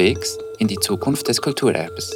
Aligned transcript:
unterwegs 0.00 0.38
in 0.58 0.66
die 0.66 0.78
Zukunft 0.78 1.28
des 1.28 1.42
Kulturerbes. 1.42 2.10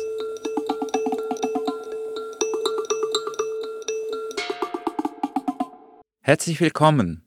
Herzlich 6.23 6.63
willkommen. 6.63 7.23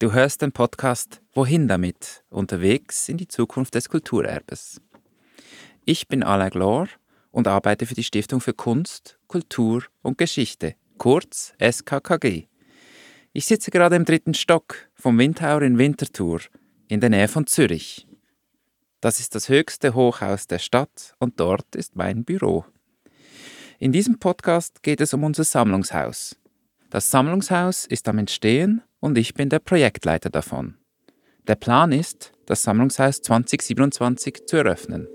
Du 0.00 0.12
hörst 0.12 0.42
den 0.42 0.50
Podcast 0.50 1.22
Wohin 1.32 1.68
damit? 1.68 2.24
Unterwegs 2.28 3.08
in 3.08 3.18
die 3.18 3.28
Zukunft 3.28 3.76
des 3.76 3.88
Kulturerbes. 3.88 4.80
Ich 5.84 6.08
bin 6.08 6.24
Alain 6.24 6.50
Glor 6.50 6.88
und 7.30 7.46
arbeite 7.46 7.86
für 7.86 7.94
die 7.94 8.02
Stiftung 8.02 8.40
für 8.40 8.52
Kunst, 8.52 9.20
Kultur 9.28 9.84
und 10.02 10.18
Geschichte, 10.18 10.74
kurz 10.98 11.54
SKKG. 11.62 12.48
Ich 13.32 13.44
sitze 13.44 13.70
gerade 13.70 13.94
im 13.94 14.04
dritten 14.04 14.34
Stock 14.34 14.74
vom 14.96 15.16
Windhauer 15.18 15.62
in 15.62 15.78
Winterthur 15.78 16.40
in 16.88 16.98
der 16.98 17.10
Nähe 17.10 17.28
von 17.28 17.46
Zürich. 17.46 18.08
Das 19.04 19.20
ist 19.20 19.34
das 19.34 19.50
höchste 19.50 19.92
Hochhaus 19.92 20.46
der 20.46 20.58
Stadt 20.58 21.14
und 21.18 21.38
dort 21.38 21.76
ist 21.76 21.94
mein 21.94 22.24
Büro. 22.24 22.64
In 23.78 23.92
diesem 23.92 24.18
Podcast 24.18 24.82
geht 24.82 25.02
es 25.02 25.12
um 25.12 25.24
unser 25.24 25.44
Sammlungshaus. 25.44 26.38
Das 26.88 27.10
Sammlungshaus 27.10 27.84
ist 27.84 28.08
am 28.08 28.16
Entstehen 28.16 28.80
und 29.00 29.18
ich 29.18 29.34
bin 29.34 29.50
der 29.50 29.58
Projektleiter 29.58 30.30
davon. 30.30 30.78
Der 31.46 31.56
Plan 31.56 31.92
ist, 31.92 32.32
das 32.46 32.62
Sammlungshaus 32.62 33.20
2027 33.20 34.46
zu 34.46 34.56
eröffnen. 34.56 35.06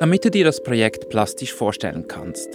Damit 0.00 0.24
du 0.24 0.32
dir 0.32 0.46
das 0.46 0.64
Projekt 0.64 1.10
plastisch 1.10 1.54
vorstellen 1.54 2.08
kannst. 2.08 2.48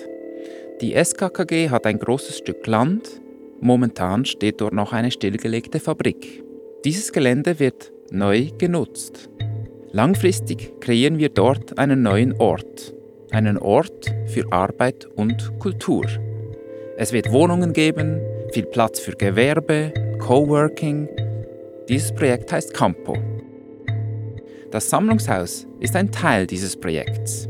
Die 0.81 1.01
SKKG 1.01 1.69
hat 1.69 1.85
ein 1.85 1.97
großes 1.97 2.39
Stück 2.39 2.67
Land, 2.67 3.21
momentan 3.61 4.25
steht 4.25 4.59
dort 4.59 4.73
noch 4.73 4.91
eine 4.91 5.11
stillgelegte 5.11 5.79
Fabrik. 5.79 6.43
Dieses 6.83 7.13
Gelände 7.13 7.59
wird 7.59 7.92
neu 8.13 8.49
genutzt. 8.57 9.29
Langfristig 9.91 10.79
kreieren 10.79 11.17
wir 11.17 11.29
dort 11.29 11.77
einen 11.77 12.01
neuen 12.01 12.33
Ort, 12.39 12.93
einen 13.31 13.57
Ort 13.57 14.13
für 14.27 14.51
Arbeit 14.51 15.05
und 15.15 15.59
Kultur. 15.59 16.05
Es 16.97 17.11
wird 17.11 17.31
Wohnungen 17.31 17.73
geben, 17.73 18.21
viel 18.51 18.65
Platz 18.65 18.99
für 18.99 19.13
Gewerbe, 19.13 19.91
Coworking. 20.19 21.09
Dieses 21.89 22.13
Projekt 22.13 22.51
heißt 22.51 22.73
Campo. 22.73 23.17
Das 24.71 24.89
Sammlungshaus 24.89 25.67
ist 25.79 25.95
ein 25.95 26.11
Teil 26.11 26.47
dieses 26.47 26.75
Projekts. 26.75 27.49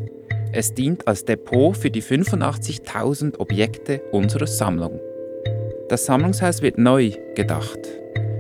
Es 0.51 0.73
dient 0.73 1.07
als 1.07 1.25
Depot 1.25 1.75
für 1.75 1.89
die 1.89 2.03
85.000 2.03 3.39
Objekte 3.39 4.01
unserer 4.11 4.47
Sammlung. 4.47 4.99
Das 5.89 6.05
Sammlungshaus 6.05 6.61
wird 6.61 6.77
neu 6.77 7.11
gedacht, 7.35 7.79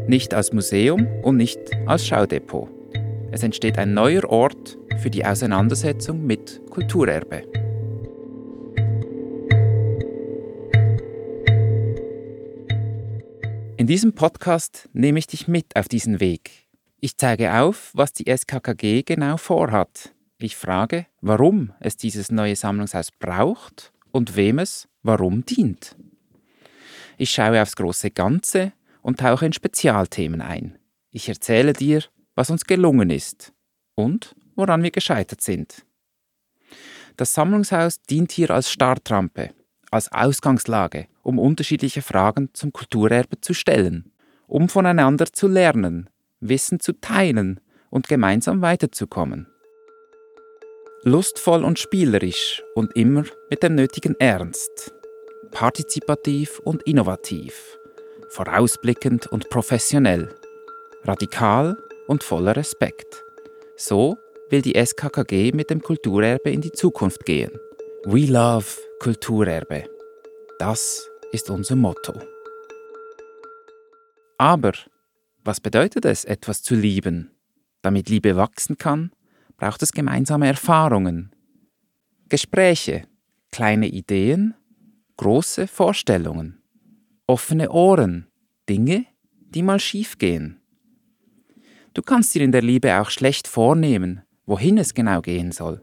nicht 0.07 0.33
als 0.33 0.51
Museum 0.53 1.07
und 1.21 1.37
nicht 1.37 1.59
als 1.85 2.05
Schaudepot. 2.05 2.69
Es 3.31 3.43
entsteht 3.43 3.77
ein 3.77 3.93
neuer 3.93 4.25
Ort 4.29 4.77
für 4.99 5.09
die 5.09 5.25
Auseinandersetzung 5.25 6.25
mit 6.25 6.61
Kulturerbe. 6.69 7.43
In 13.77 13.87
diesem 13.87 14.13
Podcast 14.13 14.89
nehme 14.93 15.19
ich 15.19 15.27
dich 15.27 15.47
mit 15.47 15.75
auf 15.75 15.87
diesen 15.87 16.19
Weg. 16.19 16.51
Ich 16.99 17.17
zeige 17.17 17.53
auf, 17.55 17.91
was 17.93 18.13
die 18.13 18.29
SKKG 18.29 19.03
genau 19.03 19.37
vorhat, 19.37 20.13
ich 20.37 20.55
frage, 20.55 21.05
warum 21.21 21.73
es 21.79 21.95
dieses 21.95 22.31
neue 22.31 22.55
Sammlungshaus 22.55 23.11
braucht 23.11 23.93
und 24.11 24.35
wem 24.35 24.59
es 24.59 24.87
warum 25.01 25.45
dient. 25.45 25.95
Ich 27.17 27.31
schaue 27.31 27.61
aufs 27.61 27.75
große 27.75 28.11
Ganze 28.11 28.73
und 29.03 29.19
tauche 29.19 29.45
in 29.45 29.53
Spezialthemen 29.53 30.41
ein. 30.41 30.79
Ich 31.11 31.29
erzähle 31.29 31.73
dir, 31.73 32.01
was 32.33 32.49
uns 32.49 32.65
gelungen 32.65 33.11
ist 33.11 33.53
und 33.93 34.35
woran 34.55 34.81
wir 34.81 34.89
gescheitert 34.89 35.41
sind. 35.41 35.85
Das 37.15 37.35
Sammlungshaus 37.35 38.01
dient 38.01 38.31
hier 38.31 38.49
als 38.49 38.71
Startrampe, 38.71 39.51
als 39.91 40.11
Ausgangslage, 40.11 41.05
um 41.21 41.37
unterschiedliche 41.37 42.01
Fragen 42.01 42.49
zum 42.53 42.73
Kulturerbe 42.73 43.39
zu 43.39 43.53
stellen, 43.53 44.11
um 44.47 44.67
voneinander 44.67 45.27
zu 45.31 45.47
lernen, 45.47 46.09
Wissen 46.39 46.79
zu 46.79 46.93
teilen 46.93 47.59
und 47.91 48.07
gemeinsam 48.07 48.63
weiterzukommen 48.63 49.45
lustvoll 51.03 51.63
und 51.63 51.79
spielerisch 51.79 52.63
und 52.75 52.95
immer 52.95 53.25
mit 53.49 53.61
dem 53.61 53.75
nötigen 53.75 54.15
Ernst, 54.19 54.93
partizipativ 55.51 56.59
und 56.59 56.81
innovativ, 56.83 57.77
vorausblickend 58.33 59.27
und 59.27 59.49
professionell, 59.49 60.33
radikal 61.03 61.77
und 62.07 62.23
voller 62.23 62.55
Respekt. 62.55 63.23
So 63.77 64.17
will 64.49 64.63
die 64.63 64.73
SKKG 64.73 65.51
mit 65.51 65.69
dem 65.69 65.81
Kulturerbe 65.81 66.49
in 66.49 66.61
die 66.61 66.71
Zukunft 66.71 67.25
gehen. 67.25 67.51
We 68.05 68.25
love 68.25 68.65
Kulturerbe. 68.99 69.85
Das 70.57 71.07
ist 71.31 71.51
unser 71.51 71.75
Motto. 71.75 72.13
Aber 74.39 74.73
was 75.43 75.59
bedeutet 75.59 76.05
es, 76.05 76.25
etwas 76.25 76.63
zu 76.63 76.73
lieben? 76.73 77.31
Damit 77.83 78.09
Liebe 78.09 78.35
wachsen 78.35 78.79
kann, 78.79 79.11
braucht 79.57 79.83
es 79.83 79.91
gemeinsame 79.91 80.47
Erfahrungen, 80.47 81.35
Gespräche, 82.29 83.03
kleine 83.51 83.87
Ideen, 83.87 84.55
große 85.17 85.67
Vorstellungen, 85.67 86.62
offene 87.27 87.71
Ohren, 87.71 88.27
Dinge, 88.69 89.05
die 89.49 89.63
mal 89.63 89.79
schief 89.79 90.17
gehen. 90.17 90.59
Du 91.93 92.01
kannst 92.01 92.35
dir 92.35 92.41
in 92.41 92.51
der 92.51 92.61
Liebe 92.61 92.99
auch 92.99 93.09
schlecht 93.09 93.47
vornehmen, 93.47 94.21
wohin 94.45 94.77
es 94.77 94.93
genau 94.93 95.21
gehen 95.21 95.51
soll. 95.51 95.81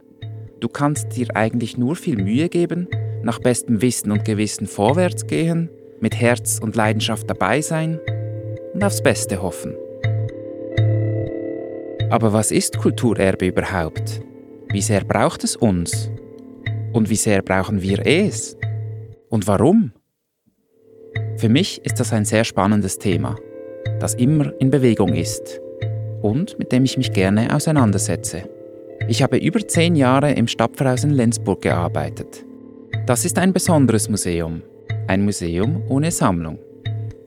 Du 0.60 0.68
kannst 0.68 1.16
dir 1.16 1.34
eigentlich 1.34 1.78
nur 1.78 1.96
viel 1.96 2.22
Mühe 2.22 2.48
geben, 2.48 2.88
nach 3.22 3.38
bestem 3.38 3.80
Wissen 3.80 4.10
und 4.10 4.24
Gewissen 4.24 4.66
vorwärts 4.66 5.26
gehen, 5.26 5.70
mit 6.00 6.14
Herz 6.14 6.58
und 6.60 6.76
Leidenschaft 6.76 7.28
dabei 7.30 7.60
sein 7.60 7.98
und 8.74 8.84
aufs 8.84 9.02
Beste 9.02 9.40
hoffen. 9.40 9.74
Aber 12.10 12.32
was 12.32 12.50
ist 12.50 12.78
Kulturerbe 12.78 13.46
überhaupt? 13.46 14.20
Wie 14.70 14.82
sehr 14.82 15.04
braucht 15.04 15.44
es 15.44 15.56
uns? 15.56 16.10
Und 16.92 17.08
wie 17.08 17.16
sehr 17.16 17.42
brauchen 17.42 17.82
wir 17.82 18.04
es? 18.04 18.56
Und 19.28 19.46
warum? 19.46 19.92
Für 21.40 21.48
mich 21.48 21.80
ist 21.86 21.98
das 21.98 22.12
ein 22.12 22.26
sehr 22.26 22.44
spannendes 22.44 22.98
Thema, 22.98 23.34
das 23.98 24.12
immer 24.12 24.52
in 24.60 24.70
Bewegung 24.70 25.14
ist 25.14 25.58
und 26.20 26.58
mit 26.58 26.70
dem 26.70 26.84
ich 26.84 26.98
mich 26.98 27.14
gerne 27.14 27.56
auseinandersetze. 27.56 28.42
Ich 29.08 29.22
habe 29.22 29.38
über 29.38 29.66
zehn 29.66 29.96
Jahre 29.96 30.32
im 30.32 30.46
Stadtverhaus 30.46 31.02
in 31.02 31.12
Lenzburg 31.12 31.62
gearbeitet. 31.62 32.44
Das 33.06 33.24
ist 33.24 33.38
ein 33.38 33.54
besonderes 33.54 34.10
Museum, 34.10 34.60
ein 35.06 35.24
Museum 35.24 35.82
ohne 35.88 36.10
Sammlung. 36.10 36.58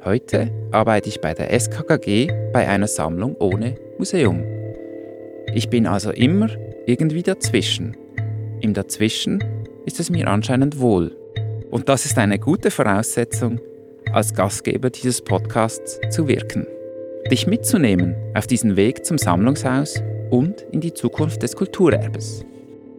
Heute 0.06 0.52
arbeite 0.70 1.10
ich 1.10 1.20
bei 1.20 1.34
der 1.34 1.52
SKKG 1.60 2.28
bei 2.54 2.68
einer 2.68 2.86
Sammlung 2.88 3.36
ohne 3.38 3.78
Museum. 3.98 4.44
Ich 5.56 5.70
bin 5.70 5.88
also 5.88 6.12
immer 6.12 6.50
irgendwie 6.86 7.24
dazwischen. 7.24 7.98
Im 8.62 8.76
Dazwischen 8.76 9.44
ist 9.88 10.00
es 10.00 10.12
mir 10.12 10.28
anscheinend 10.28 10.80
wohl. 10.80 11.18
Und 11.72 11.90
das 11.90 12.06
ist 12.06 12.20
eine 12.20 12.38
gute 12.38 12.70
Voraussetzung, 12.70 13.60
als 14.14 14.34
Gastgeber 14.34 14.90
dieses 14.90 15.22
Podcasts 15.22 16.00
zu 16.10 16.28
wirken. 16.28 16.68
Dich 17.32 17.48
mitzunehmen 17.48 18.16
auf 18.34 18.48
diesen 18.48 18.76
Weg 18.76 19.06
zum 19.06 19.18
Sammlungshaus 19.18 20.02
und 20.30 20.62
in 20.72 20.82
die 20.82 20.94
Zukunft 20.94 21.44
des 21.44 21.56
Kulturerbes. 21.56 22.46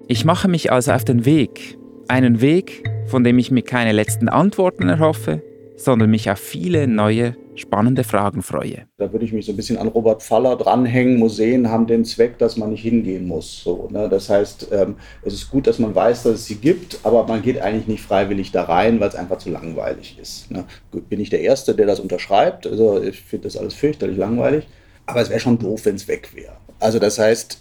Ich 0.09 0.25
mache 0.25 0.49
mich 0.49 0.73
also 0.73 0.93
auf 0.93 1.05
den 1.05 1.25
Weg, 1.25 1.79
einen 2.09 2.41
Weg, 2.41 2.85
von 3.07 3.25
dem 3.25 3.39
ich 3.39 3.51
mir 3.51 3.63
keine 3.63 3.93
letzten 3.93 4.29
Antworten 4.29 4.89
erhoffe, 4.89 5.43
sondern 5.77 6.11
mich 6.11 6.31
auf 6.31 6.39
viele 6.39 6.87
neue 6.87 7.37
spannende 7.57 8.05
Fragen 8.05 8.43
freue. 8.43 8.87
Da 8.97 9.13
würde 9.13 9.25
ich 9.25 9.33
mich 9.33 9.47
so 9.47 9.53
ein 9.53 9.57
bisschen 9.57 9.79
an 9.79 9.89
Robert 9.89 10.23
Faller 10.23 10.57
dranhängen. 10.57 11.19
Museen 11.19 11.71
haben 11.71 11.87
den 11.87 12.05
Zweck, 12.05 12.39
dass 12.39 12.57
man 12.57 12.71
nicht 12.71 12.83
hingehen 12.83 13.27
muss. 13.27 13.63
So, 13.63 13.89
ne? 13.91 14.09
Das 14.09 14.29
heißt, 14.29 14.69
ähm, 14.73 14.97
es 15.23 15.35
ist 15.35 15.51
gut, 15.51 15.67
dass 15.67 15.79
man 15.79 15.95
weiß, 15.95 16.25
dass 16.25 16.35
es 16.35 16.47
sie 16.47 16.57
gibt, 16.57 16.99
aber 17.03 17.27
man 17.27 17.43
geht 17.43 17.61
eigentlich 17.61 17.87
nicht 17.87 18.03
freiwillig 18.03 18.53
da 18.53 18.65
rein, 18.65 19.01
weil 19.01 19.09
es 19.09 19.15
einfach 19.15 19.39
zu 19.39 19.51
langweilig 19.51 20.19
ist. 20.21 20.51
Ne? 20.51 20.65
Bin 21.09 21.21
ich 21.21 21.31
der 21.31 21.41
Erste, 21.41 21.75
der 21.75 21.87
das 21.87 22.01
unterschreibt? 22.01 22.67
Also 22.67 23.03
ich 23.03 23.21
finde 23.21 23.45
das 23.45 23.57
alles 23.57 23.75
fürchterlich 23.75 24.17
langweilig. 24.17 24.67
Aber 25.07 25.21
es 25.21 25.31
wäre 25.31 25.41
schon 25.41 25.59
doof, 25.59 25.85
wenn 25.85 25.97
es 25.97 26.09
weg 26.09 26.31
wäre. 26.35 26.57
Also 26.81 26.99
das 26.99 27.19
heißt, 27.19 27.61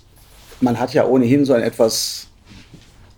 man 0.62 0.80
hat 0.80 0.94
ja 0.94 1.06
ohnehin 1.06 1.46
so 1.46 1.54
ein 1.54 1.62
etwas 1.62 2.28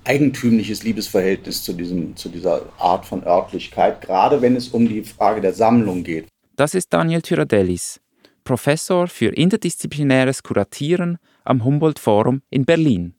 eigentümliches 0.04 0.84
Liebesverhältnis 0.84 1.64
zu, 1.64 1.74
diesem, 1.74 2.16
zu 2.16 2.30
dieser 2.30 2.62
Art 2.78 3.06
von 3.06 3.24
Örtlichkeit, 3.24 4.02
gerade 4.02 4.42
wenn 4.42 4.56
es 4.56 4.70
um 4.70 4.88
die 4.88 5.04
Frage 5.04 5.42
der 5.42 5.54
Sammlung 5.54 6.04
geht. 6.04 6.28
Das 6.56 6.74
ist 6.74 6.94
Daniel 6.94 7.22
Tyradellis, 7.22 8.00
Professor 8.46 9.08
für 9.08 9.28
interdisziplinäres 9.28 10.42
Kuratieren 10.42 11.18
am 11.44 11.66
Humboldt 11.66 12.00
Forum 12.00 12.44
in 12.50 12.64
Berlin. 12.64 13.16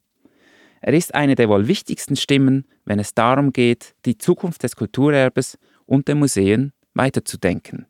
Er 0.81 0.93
ist 0.95 1.13
eine 1.13 1.35
der 1.35 1.47
wohl 1.47 1.67
wichtigsten 1.67 2.15
Stimmen, 2.15 2.65
wenn 2.85 2.97
es 2.97 3.13
darum 3.13 3.53
geht, 3.53 3.93
die 4.05 4.17
Zukunft 4.17 4.63
des 4.63 4.75
Kulturerbes 4.75 5.59
und 5.85 6.07
der 6.07 6.15
Museen 6.15 6.73
weiterzudenken. 6.95 7.85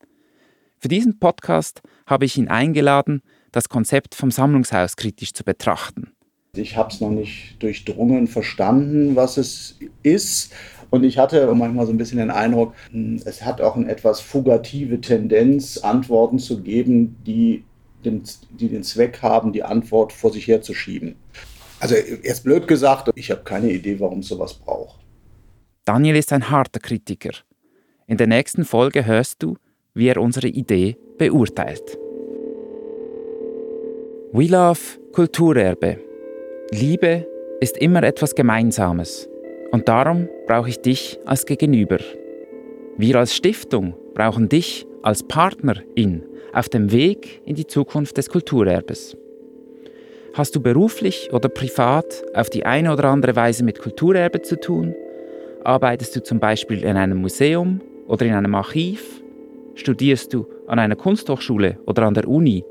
Für 0.79 0.89
diesen 0.89 1.17
Podcast 1.17 1.81
habe 2.05 2.25
ich 2.25 2.37
ihn 2.37 2.49
eingeladen, 2.49 3.21
das 3.53 3.69
Konzept 3.69 4.15
vom 4.15 4.31
Sammlungshaus 4.31 4.97
kritisch 4.97 5.31
zu 5.31 5.45
betrachten. 5.45 6.11
Ich 6.57 6.75
habe 6.75 6.89
es 6.91 6.99
noch 6.99 7.11
nicht 7.11 7.55
durchdrungen 7.59 8.27
verstanden, 8.27 9.15
was 9.15 9.37
es 9.37 9.79
ist. 10.03 10.53
Und 10.89 11.03
ich 11.03 11.17
hatte 11.17 11.53
manchmal 11.53 11.85
so 11.85 11.91
ein 11.91 11.97
bisschen 11.97 12.19
den 12.19 12.31
Eindruck, 12.31 12.73
hm, 12.91 13.21
es 13.25 13.43
hat 13.43 13.61
auch 13.61 13.75
eine 13.75 13.89
etwas 13.89 14.21
fugative 14.21 15.01
Tendenz, 15.01 15.77
Antworten 15.77 16.39
zu 16.39 16.61
geben, 16.61 17.17
die 17.25 17.63
den, 18.05 18.23
die 18.59 18.69
den 18.69 18.83
Zweck 18.83 19.21
haben, 19.21 19.51
die 19.51 19.63
Antwort 19.63 20.13
vor 20.13 20.31
sich 20.31 20.47
herzuschieben. 20.47 21.15
Also 21.79 21.95
jetzt 21.95 22.43
blöd 22.43 22.67
gesagt, 22.67 23.09
ich 23.15 23.29
habe 23.31 23.43
keine 23.43 23.71
Idee, 23.71 23.99
warum 23.99 24.19
es 24.19 24.27
sowas 24.27 24.53
braucht. 24.53 24.99
Daniel 25.85 26.15
ist 26.15 26.33
ein 26.33 26.49
harter 26.49 26.79
Kritiker. 26.79 27.31
In 28.07 28.17
der 28.17 28.27
nächsten 28.27 28.65
Folge 28.65 29.05
hörst 29.05 29.43
du, 29.43 29.57
wie 29.93 30.07
er 30.07 30.17
unsere 30.17 30.47
Idee 30.47 30.97
beurteilt. 31.17 31.97
We 34.31 34.45
Love 34.45 34.79
Kulturerbe. 35.13 35.99
Liebe 36.71 37.25
ist 37.59 37.77
immer 37.77 38.03
etwas 38.03 38.35
Gemeinsames. 38.35 39.29
Und 39.71 39.87
darum 39.87 40.29
brauche 40.47 40.69
ich 40.69 40.79
dich 40.79 41.19
als 41.25 41.45
Gegenüber. 41.45 41.97
Wir 42.97 43.17
als 43.17 43.35
Stiftung 43.35 43.95
brauchen 44.13 44.49
dich 44.49 44.87
als 45.03 45.23
Partnerin 45.23 46.23
auf 46.53 46.69
dem 46.69 46.91
Weg 46.91 47.41
in 47.45 47.55
die 47.55 47.67
Zukunft 47.67 48.17
des 48.17 48.29
Kulturerbes. 48.29 49.15
Hast 50.33 50.55
du 50.55 50.61
beruflich 50.61 51.29
oder 51.33 51.49
privat 51.49 52.23
auf 52.33 52.49
die 52.49 52.65
eine 52.65 52.93
oder 52.93 53.05
andere 53.05 53.35
Weise 53.35 53.63
mit 53.63 53.79
Kulturerbe 53.79 54.41
zu 54.41 54.59
tun? 54.59 54.95
Arbeitest 55.63 56.15
du 56.15 56.23
zum 56.23 56.39
Beispiel 56.39 56.83
in 56.83 56.95
einem 56.95 57.17
Museum 57.17 57.81
oder 58.07 58.25
in 58.25 58.33
einem 58.33 58.55
Archiv? 58.55 59.21
Studierst 59.75 60.33
du 60.33 60.47
an 60.67 60.79
einer 60.79 60.95
Kunsthochschule 60.95 61.77
oder 61.85 62.03
an 62.03 62.13
der 62.13 62.27
Uni? 62.27 62.63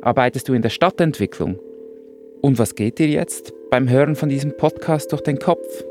Arbeitest 0.00 0.48
du 0.48 0.52
in 0.52 0.62
der 0.62 0.70
Stadtentwicklung? 0.70 1.58
Und 2.42 2.58
was 2.58 2.74
geht 2.74 2.98
dir 2.98 3.08
jetzt 3.08 3.52
beim 3.70 3.88
Hören 3.88 4.14
von 4.14 4.28
diesem 4.28 4.56
Podcast 4.56 5.12
durch 5.12 5.22
den 5.22 5.38
Kopf? 5.38 5.84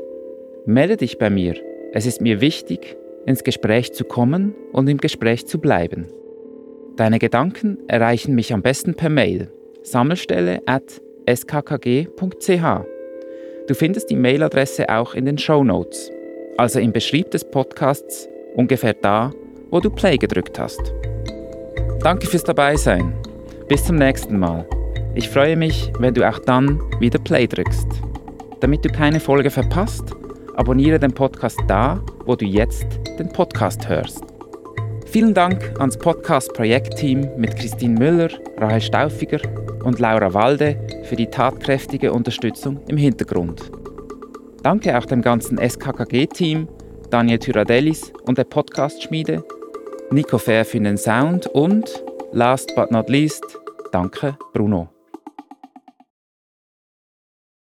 Melde 0.68 0.96
dich 0.96 1.18
bei 1.18 1.30
mir. 1.30 1.54
Es 1.92 2.06
ist 2.06 2.20
mir 2.20 2.40
wichtig, 2.40 2.96
ins 3.24 3.44
Gespräch 3.44 3.92
zu 3.92 4.02
kommen 4.02 4.52
und 4.72 4.88
im 4.88 4.98
Gespräch 4.98 5.46
zu 5.46 5.60
bleiben. 5.60 6.08
Deine 6.96 7.20
Gedanken 7.20 7.78
erreichen 7.86 8.34
mich 8.34 8.52
am 8.52 8.62
besten 8.62 8.94
per 8.94 9.08
Mail 9.08 9.52
sammelstelle 9.84 10.62
at 10.66 11.00
skkg.ch. 11.28 12.64
Du 13.68 13.74
findest 13.74 14.10
die 14.10 14.16
Mailadresse 14.16 14.88
auch 14.88 15.14
in 15.14 15.24
den 15.24 15.38
Show 15.38 15.62
Notes, 15.62 16.10
also 16.56 16.80
im 16.80 16.92
Beschrieb 16.92 17.30
des 17.30 17.44
Podcasts 17.44 18.28
ungefähr 18.56 18.94
da, 18.94 19.30
wo 19.70 19.78
du 19.78 19.88
Play 19.88 20.16
gedrückt 20.16 20.58
hast. 20.58 20.92
Danke 22.00 22.26
fürs 22.26 22.42
Dabeisein. 22.42 23.14
Bis 23.68 23.84
zum 23.84 23.96
nächsten 23.96 24.36
Mal. 24.36 24.66
Ich 25.14 25.28
freue 25.28 25.56
mich, 25.56 25.92
wenn 26.00 26.14
du 26.14 26.28
auch 26.28 26.40
dann 26.40 26.80
wieder 26.98 27.20
Play 27.20 27.46
drückst. 27.46 27.86
Damit 28.58 28.84
du 28.84 28.88
keine 28.88 29.20
Folge 29.20 29.50
verpasst, 29.50 30.16
abonniere 30.56 30.98
den 30.98 31.12
Podcast 31.12 31.58
da, 31.68 32.02
wo 32.24 32.34
du 32.34 32.44
jetzt 32.44 32.86
den 33.18 33.28
Podcast 33.28 33.88
hörst. 33.88 34.24
Vielen 35.06 35.34
Dank 35.34 35.72
ans 35.78 35.96
Podcast-Projektteam 35.96 37.28
mit 37.36 37.56
Christine 37.56 37.98
Müller, 37.98 38.30
Rahel 38.58 38.80
Stauffiger 38.80 39.40
und 39.84 40.00
Laura 40.00 40.34
Walde 40.34 40.76
für 41.04 41.16
die 41.16 41.28
tatkräftige 41.28 42.12
Unterstützung 42.12 42.80
im 42.88 42.96
Hintergrund. 42.96 43.70
Danke 44.62 44.98
auch 44.98 45.04
dem 45.04 45.22
ganzen 45.22 45.58
SKKG-Team, 45.58 46.68
Daniel 47.10 47.38
Tyradellis 47.38 48.12
und 48.26 48.36
der 48.36 48.44
Podcast-Schmiede, 48.44 49.44
Nico 50.10 50.38
Fair 50.38 50.64
für 50.64 50.80
den 50.80 50.98
Sound 50.98 51.46
und, 51.46 52.02
last 52.32 52.74
but 52.74 52.90
not 52.90 53.08
least, 53.08 53.44
danke 53.92 54.36
Bruno. 54.52 54.95